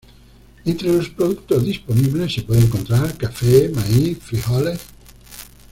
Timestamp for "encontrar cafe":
2.61-3.69